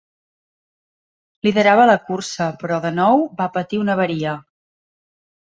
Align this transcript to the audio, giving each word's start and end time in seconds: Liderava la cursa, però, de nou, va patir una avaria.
Liderava 1.47 1.83
la 1.91 1.97
cursa, 2.09 2.47
però, 2.63 2.81
de 2.87 2.93
nou, 2.97 3.23
va 3.43 3.51
patir 3.59 3.81
una 3.85 3.97
avaria. 3.99 4.37